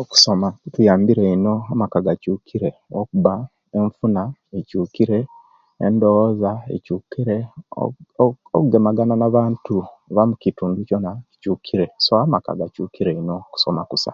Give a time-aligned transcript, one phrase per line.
[0.00, 3.32] Okusoma kutuyambire ino amaka gakyukire lwokuba
[3.78, 4.22] enfuna
[4.58, 5.18] ekyukire,
[5.86, 7.36] endowoza ekyukire,
[7.80, 9.74] ooh oooh ogemagana nabantu
[10.14, 14.12] bamukitundu kyona kukyukire so amaka gakyukire ino okusoma kusa